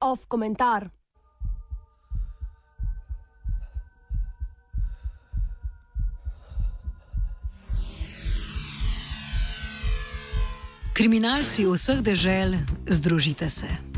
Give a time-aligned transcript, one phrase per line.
[0.00, 0.90] Off komentar.
[10.92, 13.91] Kriminalci vseh dežel, združite se.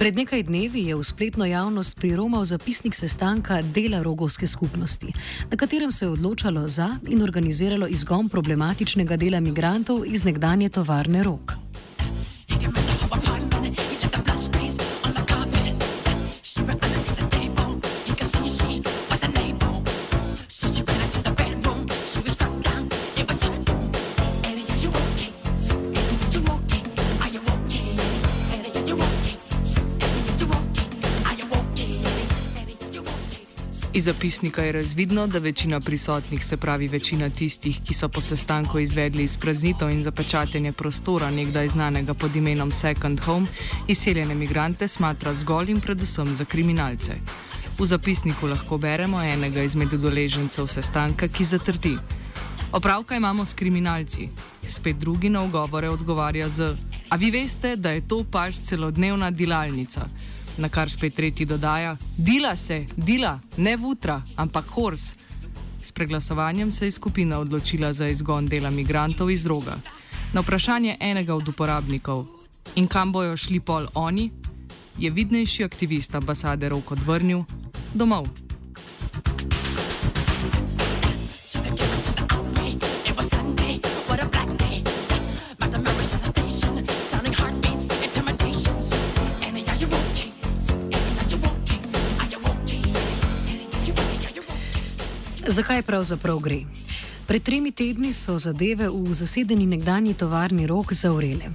[0.00, 5.12] Pred nekaj dnevi je v spletno javnost priromal zapisnik sestanka dela rogovske skupnosti,
[5.50, 11.24] na katerem se je odločalo za in organiziralo izgon problematičnega dela migrantov iz nekdanje tovarne
[11.24, 11.59] rok.
[33.92, 38.78] Iz zapisnika je razvidno, da večina prisotnih, se pravi večina tistih, ki so po sestanku
[38.78, 43.46] izvedli izpraznitev in zapečatenje prostora nekdaj znanega pod imenom Second Home,
[43.88, 47.12] izseljene migrante smatra zgolj in predvsem za kriminalce.
[47.78, 51.96] V zapisniku lahko beremo enega izmed udeležencev sestanka, ki zatrdi:
[52.72, 54.28] Opravka imamo s kriminalci.
[54.68, 56.76] Spet drugi na ogovore odgovarja z:
[57.08, 60.06] A vi veste, da je to pač celodnevna dilalnica
[60.58, 65.14] na kar spet tretji dodaja: Dila se, dila, ne vutra, ampak hors.
[65.82, 69.76] S preglasovanjem se je skupina odločila za izgon dela migrantov iz roga.
[70.32, 72.26] Na vprašanje enega od uporabnikov,
[72.74, 74.30] in kam bojo šli pol oni,
[74.98, 77.44] je vidnejši aktivist ambasade rok odvrnil:
[77.94, 78.28] domov.
[95.50, 96.60] Zakaj pravzaprav gre?
[97.26, 101.50] Pred tremi tedni so zadeve v zasedeni nekdanji tovarni rok zaurele.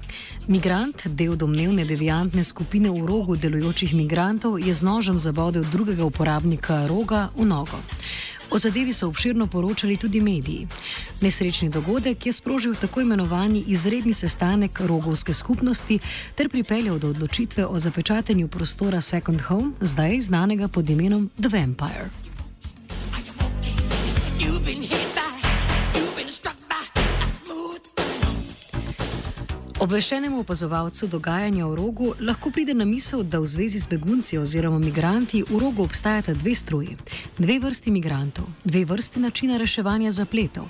[0.47, 6.87] Migrant, del domnevne deviantne skupine v rogu delujočih migrantov, je z nožem zabodel drugega uporabnika
[6.91, 7.79] roga v nogo.
[8.51, 10.67] O zadevi so obširno poročali tudi mediji.
[11.21, 15.99] Nesrečni dogodek je sprožil tako imenovani izredni sestanek rogovske skupnosti
[16.35, 22.34] ter pripeljal do odločitve o zapečatenju prostora Second Home, zdaj znanega pod imenom The Vampire.
[29.85, 34.79] Obveščenemu opazovalcu dogajanja v rogu lahko pride na misel, da v zvezi z begunci oziroma
[34.81, 36.97] migranti v rogu obstajata dve stroji,
[37.37, 40.65] dve vrsti migrantov, dve vrsti načina reševanja zapletov.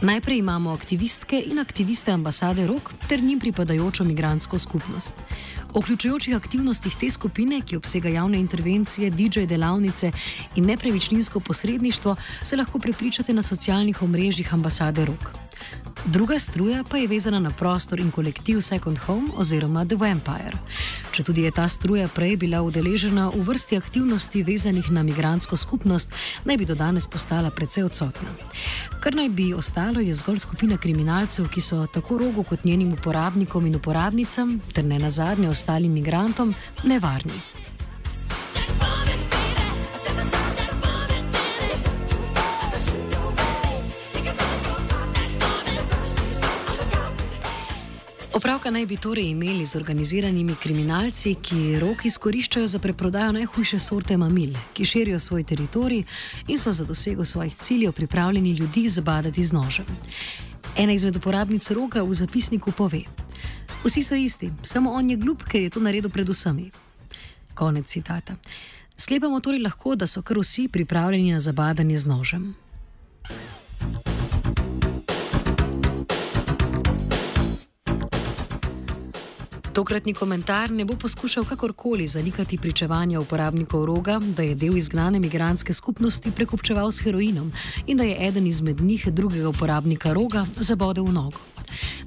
[0.00, 5.14] Najprej imamo aktivistke in aktiviste ambasade ROK ter njim pripadajočo migransko skupnost.
[5.72, 10.10] O vključujočih aktivnostih te skupine, ki obsega javne intervencije, DJ delavnice
[10.56, 15.30] in nepremičninsko posredništvo, se lahko prepričate na socialnih omrežjih ambasade ROK.
[16.04, 20.56] Druga struja pa je vezana na prostor in kolektiv Second Home oziroma The Vampire.
[21.12, 26.12] Če tudi je ta struja prej bila udeležena v vrsti aktivnosti vezanih na migransko skupnost,
[26.44, 28.32] naj bi do danes postala precej odsotna.
[29.00, 33.66] Kar naj bi ostalo je zgolj skupina kriminalcev, ki so tako rogu kot njenim uporabnikom
[33.66, 37.49] in uporabnicam, ter ne nazadnje ostalim migrantom, nevarni.
[48.40, 54.16] Opravka naj bi torej imeli z organiziranimi kriminalci, ki rok izkoriščajo za preprodajo najhujše sorte
[54.16, 56.04] mamil, ki širijo svoj teritorij
[56.48, 59.84] in so za dosego svojih ciljev pripravljeni ljudi zabadati z nožem.
[60.76, 63.02] Ena izmed uporabnic roka v zapisniku pove:
[63.84, 66.70] Vsi so isti, samo on je glup, ker je to naredil predvsem.
[67.54, 68.36] Konec citata.
[68.96, 72.54] Sklepamo torej lahko, da so kar vsi pripravljeni na zabadanje z nožem.
[79.80, 85.72] Tokratni komentar ne bo poskušal kakorkoli zanikati pričevanja uporabnikov roga, da je del izgnane migranske
[85.72, 87.52] skupnosti prekupčeval s heroinom
[87.86, 91.38] in da je eden izmed njih drugega uporabnika roga zabodel v nogo.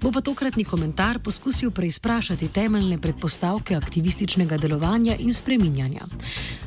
[0.04, 6.02] Bo pa tokratni komentar poskusil preizprašati temeljne predpostavke aktivističnega delovanja in spreminjanja.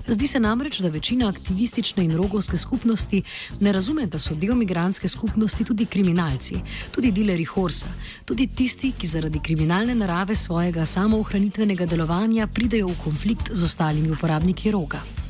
[0.07, 3.23] Zdi se namreč, da večina aktivistične in rogovske skupnosti
[3.61, 7.93] ne razume, da so del migranske skupnosti tudi kriminalci, tudi dileri Horsa,
[8.25, 14.71] tudi tisti, ki zaradi kriminalne narave svojega samoohranitvenega delovanja pridejo v konflikt z ostalimi uporabniki
[14.71, 15.26] roga.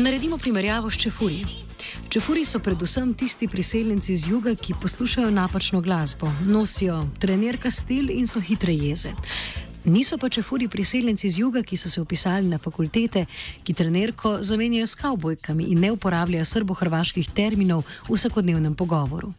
[0.00, 1.46] Naredimo primerjavo s čefurji.
[2.08, 8.26] Čefuri so predvsem tisti priseljenci z juga, ki poslušajo napačno glasbo, nosijo trenerka stil in
[8.26, 9.12] so hitre jeze.
[9.84, 13.26] Niso pa čefuri priseljenci z juga, ki so se upisali na fakultete,
[13.64, 19.32] ki trenerko zamenjajo s kavbojkami in ne uporabljajo srbo-hrvaških terminov v vsakodnevnem pogovoru.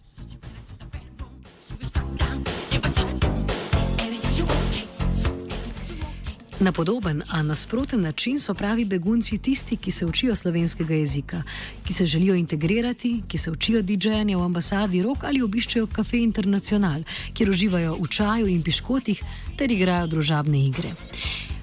[6.62, 11.44] Na podoben, a nasproten način so pravi begunci tisti, ki se učijo slovenskega jezika,
[11.88, 17.04] ki se želijo integrirati, ki se učijo DJ-janja v ambasadi Rok ali obiščejo kafe International,
[17.34, 19.24] kjer uživajo v čaju in piškotih
[19.58, 20.94] ter igrajo družabne igre.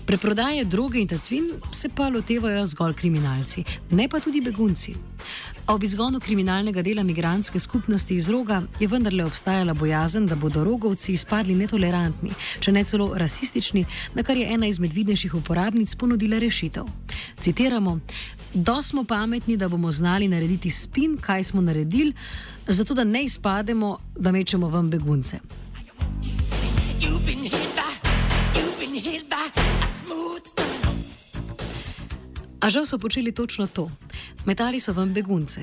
[0.06, 4.95] Preprodaje droge in tatvin se pa lotevajo zgolj kriminalci, ne pa tudi begunci.
[5.69, 11.12] Ob izgonu kriminalnega dela migranske skupnosti iz roga je vendarle obstajala bojazen, da bodo rogovci
[11.12, 12.31] izpadli netolerantni,
[12.61, 13.85] če ne celo rasistični,
[14.15, 16.88] na kar je ena izmed vidnejših uporabnic ponudila rešitev.
[17.38, 17.99] Citiramo:
[18.55, 22.14] Do smo pametni, da bomo znali narediti spin, kaj smo naredili,
[22.67, 25.38] zato da ne izpademo, da mečemo vam begunce.
[32.60, 33.90] A žal so počeli točno to.
[34.46, 35.62] Metali so vam begunce.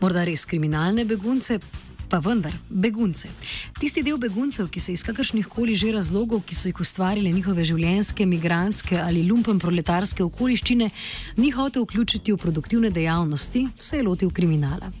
[0.00, 1.58] Morda res kriminalne begunce,
[2.12, 3.30] pa vendar begunce.
[3.80, 7.64] Tisti del beguncev, ki se iz kakršnih koli že razlogov, ki so jih ustvarile njihove
[7.64, 10.90] življenjske, migranske ali lumpen proletarske okoliščine,
[11.40, 14.92] ni hotel vključiti v produktivne dejavnosti, se je lotil kriminala.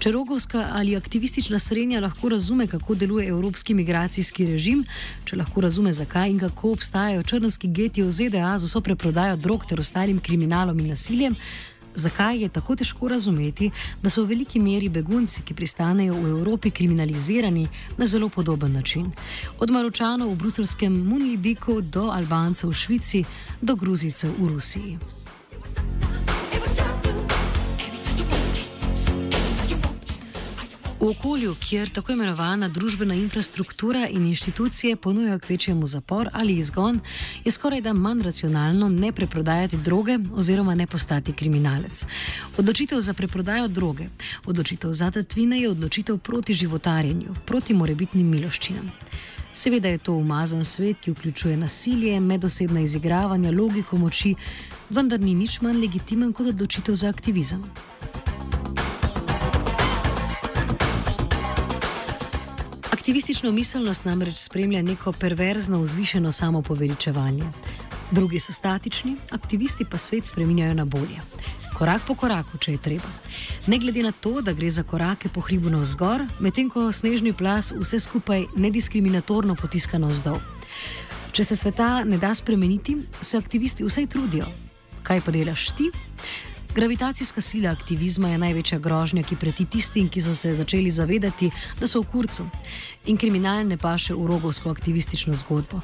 [0.00, 4.84] Če rogovska ali aktivistična srednja lahko razume, kako deluje evropski migracijski režim,
[5.28, 9.68] če lahko razume, zakaj in kako obstajajo črnski geti v ZDA z vso preprodajo drog
[9.68, 11.36] ter ostalim kriminalom in nasiljem,
[11.96, 13.70] zakaj je tako težko razumeti,
[14.02, 19.12] da so v veliki meri begunci, ki pristanejo v Evropi, kriminalizirani na zelo podoben način.
[19.58, 23.24] Od Maročanov v bruselskem Munlibiku do Albancev v Švici
[23.62, 24.98] do Gruzicev v Rusiji.
[31.06, 36.98] V okolju, kjer tako imenovana družbena infrastruktura in inštitucije ponujajo kvečjemu zapor ali izgon,
[37.44, 42.04] je skoraj da manj racionalno ne preprodajati droge oziroma ne postati kriminalec.
[42.58, 44.08] Odločitev za preprodajo droge,
[44.46, 48.90] odločitev za tatvine je odločitev proti životarjenju, proti morebitnim miloščinam.
[49.52, 54.34] Seveda je to umazan svet, ki vključuje nasilje, medosebna izigravanja, logiko moči,
[54.90, 57.62] vendar ni nič manj legitimen kot odločitev za aktivizem.
[63.06, 67.44] Aktivistično miselnost namreč spremlja neko perverzno vzvišeno samopoveličevanje.
[68.10, 71.20] Drugi so statični, aktivisti pa svet spreminjajo na bolje.
[71.78, 73.12] Korak po koraku, če je treba.
[73.66, 77.70] Ne glede na to, da gre za korake po hribu navzgor, medtem ko snežni plas
[77.70, 80.42] vse skupaj nediskriminatorno potiska navzdol.
[81.30, 84.50] Če se sveta ne da spremeniti, se aktivisti vsaj trudijo.
[85.06, 85.92] Kaj pa delaš ti?
[86.76, 91.48] Gravitacijska sila aktivizma je največja grožnja, ki preti tistim, ki so se začeli zavedati,
[91.80, 92.44] da so v kurcu.
[93.08, 95.80] In kriminal ne paše v rogovsko aktivistično zgodbo.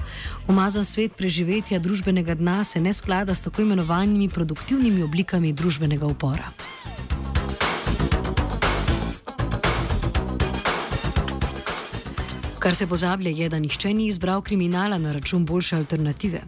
[0.52, 6.52] Umazan svet preživetja družbenega dna se ne sklada s tako imenovanimi produktivnimi oblikami družbenega upora.
[12.62, 16.40] Kar se pozablja je, da nihče ni izbral kriminala na račun boljše alternative.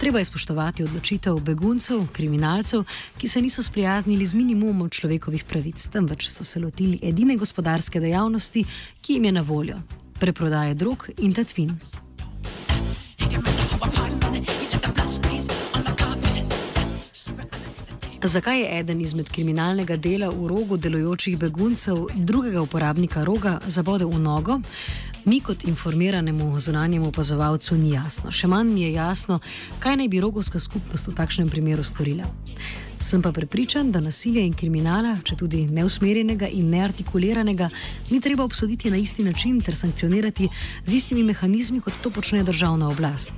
[0.00, 2.84] Treba je spoštovati odločitev beguncev, kriminalcev,
[3.18, 8.64] ki se niso sprijaznili z minimumom človekovih pravic, temveč so se lotili edine gospodarske dejavnosti,
[9.00, 9.80] ki jim je na voljo:
[10.20, 11.78] preprodaje drog in tatvin.
[18.24, 24.18] Zakaj je eden izmed kriminalnega dela v rogu delujočih beguncev drugega uporabnika roga zabodel v
[24.18, 24.60] nogo?
[25.24, 28.30] Mi kot informiranemu zunanjemu opazovalcu ni jasno.
[28.30, 29.40] Še manj je jasno,
[29.82, 32.30] kaj naj bi rogovska skupnost v takšnem primeru storila.
[33.02, 37.70] Sem pa prepričan, da nasilja in kriminala, če tudi neusmerjenega in neartikuliranega,
[38.14, 40.48] ni treba obsoditi na isti način ter sankcionirati
[40.86, 43.34] z istimi mehanizmi, kot to počne državna oblast.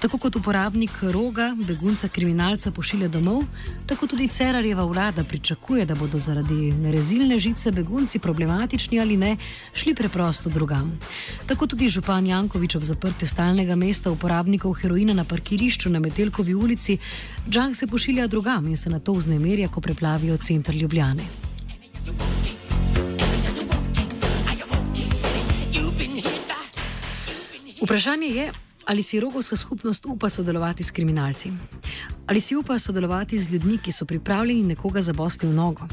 [0.00, 3.44] Tako kot uporabnik roga, begunca kriminalca pošilja domov,
[3.86, 9.36] tako tudi Cerarjeva vlada pričakuje, da bodo zaradi nerezilne žice begunci problematični ali ne,
[9.74, 10.98] šli preprosto drugam.
[11.46, 16.98] Tako tudi župan Jankovič ob zaprtju stalnega mesta uporabnikov heroina na parkirišču na Metelkovi ulici,
[17.48, 21.24] Džang se pošilja drugam in se na to vznemirja, ko preplavijo center Ljubljane.
[27.82, 28.52] Vprašanje je,
[28.86, 31.52] Ali si rogovska skupnost upa sodelovati s kriminalci?
[32.26, 35.88] Ali si upa sodelovati z ljudmi, ki so pripravljeni nekoga zabosti v nogo?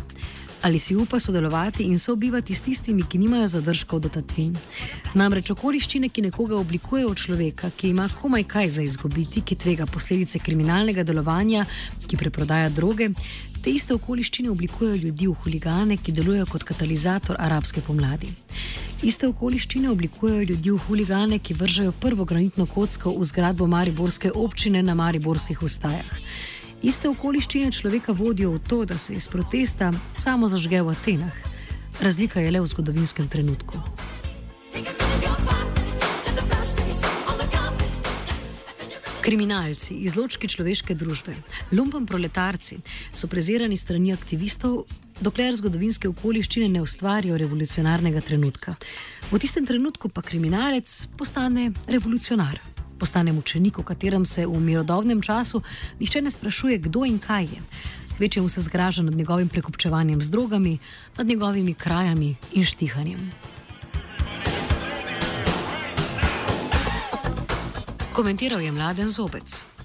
[0.64, 4.54] Ali si upa sodelovati in sobivati s tistimi, ki nimajo zadržkov do tatvin?
[5.14, 9.86] Namreč okoliščine, ki nekoga oblikujejo v človeka, ki ima komaj kaj za izgubiti, ki tvega
[9.86, 11.66] posledice kriminalnega delovanja,
[12.08, 13.10] ki preprodaja droge,
[13.60, 18.32] te iste okoliščine oblikujejo ljudi v huligane, ki delujejo kot katalizator arabske pomladi.
[19.04, 24.80] Iste okoliščine oblikujejo ljudi v huligane, ki vržejo prvo granitno kocko v zgradbo Mariborske občine
[24.80, 26.20] na Mariborskih ustajah.
[26.84, 31.38] Iste okoliščine človeka vodijo v to, da se iz protesta samo zažge v Atenah.
[32.04, 33.80] Razlika je le v zgodovinskem trenutku.
[39.24, 41.38] Kriminalci, izločki človeške družbe,
[41.72, 42.82] lumpen proletarci
[43.16, 44.84] so prezirani strani aktivistov,
[45.24, 48.76] dokler zgodovinske okoliščine ne ustvarijo revolucionarnega trenutka.
[49.32, 52.60] V tistem trenutku pa kriminalec postane revolucionar,
[52.98, 55.62] postane mučenik, v katerem se v mirodobnem času
[56.00, 57.62] nihče ne sprašuje, kdo in kaj je.
[58.18, 60.78] Kvečemu se zgraža nad njegovim prekupčevanjem z drogami,
[61.18, 63.32] nad njegovimi krajami in štihanjem.
[68.14, 69.74] Komentiral je mladen zobec.